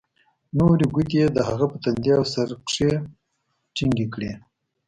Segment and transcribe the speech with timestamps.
[0.57, 2.91] نورې گوتې يې د هغه په تندي او سر کښې
[3.75, 4.31] ټينگې کړې.